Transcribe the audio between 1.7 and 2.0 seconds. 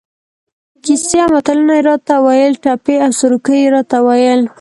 یې را